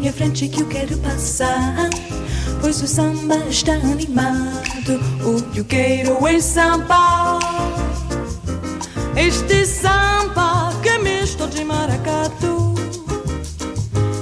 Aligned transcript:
minha 0.00 0.12
frente 0.14 0.48
que 0.48 0.62
eu 0.62 0.66
quero 0.66 0.96
passar. 0.98 1.90
Pois 2.60 2.80
o 2.82 2.86
samba 2.86 3.36
está 3.50 3.74
animado. 3.74 4.98
O 5.22 5.42
que 5.52 5.60
eu 5.60 5.64
quero 5.66 6.26
é 6.26 6.40
samba. 6.40 7.38
Este 9.14 9.66
samba 9.66 10.72
que 10.82 10.88
é 10.88 10.98
misto 10.98 11.46
de 11.48 11.64
maracatu. 11.64 12.74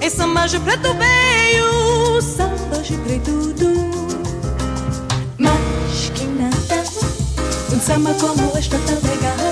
É 0.00 0.10
samba 0.10 0.46
de 0.46 0.60
preto 0.60 0.94
veio, 0.94 2.20
samba 2.20 2.82
de 2.82 2.96
preto 2.98 3.54
tudo. 3.54 3.72
Mas 5.38 6.10
que 6.14 6.26
nada, 6.26 6.84
um 7.72 7.80
samba 7.80 8.12
como 8.14 8.58
este 8.58 8.76
tão 8.76 9.10
legal. 9.10 9.51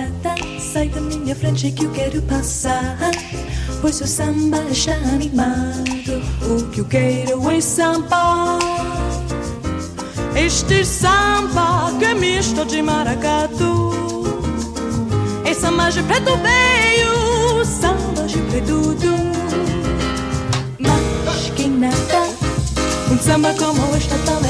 Nada 0.00 0.34
sai 0.58 0.88
da 0.88 0.98
minha 0.98 1.36
frente 1.36 1.70
que 1.72 1.84
eu 1.84 1.90
quero 1.90 2.22
passar. 2.22 2.96
Pois 3.82 4.00
o 4.00 4.06
samba 4.06 4.62
está 4.70 4.94
animado. 4.94 6.22
O 6.48 6.70
que 6.70 6.80
eu 6.80 6.86
quero 6.86 7.50
é 7.50 7.60
samba. 7.60 8.58
Este 10.34 10.86
samba 10.86 11.92
que 11.98 12.06
é 12.06 12.14
misto 12.14 12.64
de 12.64 12.80
maracatu. 12.80 13.92
É 15.44 15.52
samba 15.52 15.90
de 15.90 16.02
preto 16.04 16.32
veio, 16.38 17.64
samba 17.66 18.26
de 18.26 18.38
preto 18.38 18.94
Mas 20.78 21.50
que 21.54 21.68
nada, 21.68 22.22
um 23.10 23.18
samba 23.18 23.52
como 23.52 23.94
este 23.94 24.14
é 24.14 24.49